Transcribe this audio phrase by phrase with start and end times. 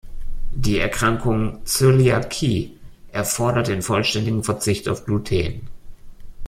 [0.55, 2.75] Die Erkrankung Zöliakie
[3.11, 5.67] erfordert den vollständigen Verzicht auf Gluten.